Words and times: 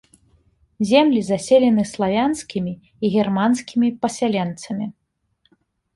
Землі 0.91 1.19
заселены 1.27 1.83
славянскімі 1.93 2.73
і 3.07 3.15
германскімі 3.17 3.87
пасяленцамі. 4.07 4.85